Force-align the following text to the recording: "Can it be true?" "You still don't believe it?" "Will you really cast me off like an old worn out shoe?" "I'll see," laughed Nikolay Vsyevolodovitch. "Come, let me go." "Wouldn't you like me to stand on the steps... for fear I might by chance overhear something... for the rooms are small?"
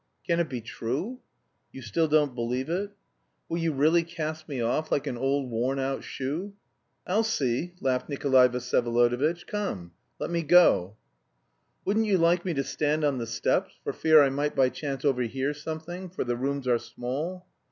"Can 0.25 0.39
it 0.39 0.49
be 0.49 0.61
true?" 0.61 1.19
"You 1.71 1.83
still 1.83 2.07
don't 2.07 2.33
believe 2.33 2.69
it?" 2.71 2.89
"Will 3.47 3.59
you 3.59 3.71
really 3.71 4.01
cast 4.01 4.49
me 4.49 4.59
off 4.59 4.91
like 4.91 5.05
an 5.05 5.15
old 5.15 5.51
worn 5.51 5.77
out 5.77 6.03
shoe?" 6.03 6.53
"I'll 7.05 7.21
see," 7.21 7.75
laughed 7.81 8.09
Nikolay 8.09 8.47
Vsyevolodovitch. 8.47 9.45
"Come, 9.45 9.91
let 10.17 10.31
me 10.31 10.41
go." 10.41 10.97
"Wouldn't 11.85 12.07
you 12.07 12.17
like 12.17 12.45
me 12.45 12.55
to 12.55 12.63
stand 12.63 13.03
on 13.03 13.19
the 13.19 13.27
steps... 13.27 13.75
for 13.83 13.93
fear 13.93 14.23
I 14.23 14.29
might 14.29 14.55
by 14.55 14.69
chance 14.69 15.05
overhear 15.05 15.53
something... 15.53 16.09
for 16.09 16.23
the 16.23 16.35
rooms 16.35 16.67
are 16.67 16.79
small?" 16.79 17.45